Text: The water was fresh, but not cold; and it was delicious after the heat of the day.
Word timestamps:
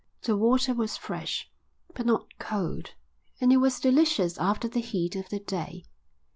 The 0.23 0.35
water 0.35 0.73
was 0.73 0.97
fresh, 0.97 1.47
but 1.93 2.07
not 2.07 2.39
cold; 2.39 2.95
and 3.39 3.53
it 3.53 3.57
was 3.57 3.79
delicious 3.79 4.35
after 4.39 4.67
the 4.67 4.81
heat 4.81 5.15
of 5.15 5.29
the 5.29 5.39
day. 5.41 5.85